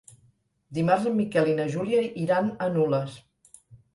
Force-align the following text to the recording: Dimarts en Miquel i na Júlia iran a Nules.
Dimarts 0.77 1.09
en 1.09 1.13
Miquel 1.17 1.51
i 1.51 1.53
na 1.59 1.67
Júlia 1.75 2.01
iran 2.23 2.49
a 2.65 2.69
Nules. 2.79 3.21